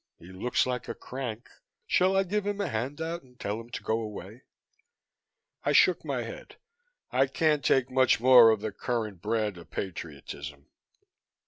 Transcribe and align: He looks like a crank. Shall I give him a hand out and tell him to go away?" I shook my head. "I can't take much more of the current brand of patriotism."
He 0.17 0.31
looks 0.31 0.65
like 0.65 0.87
a 0.87 0.95
crank. 0.95 1.47
Shall 1.85 2.17
I 2.17 2.23
give 2.23 2.47
him 2.47 2.59
a 2.59 2.67
hand 2.67 2.99
out 2.99 3.21
and 3.21 3.39
tell 3.39 3.59
him 3.61 3.69
to 3.69 3.83
go 3.83 4.01
away?" 4.01 4.41
I 5.63 5.73
shook 5.73 6.03
my 6.03 6.23
head. 6.23 6.55
"I 7.11 7.27
can't 7.27 7.63
take 7.63 7.91
much 7.91 8.19
more 8.19 8.49
of 8.49 8.61
the 8.61 8.71
current 8.71 9.21
brand 9.21 9.59
of 9.59 9.69
patriotism." 9.69 10.65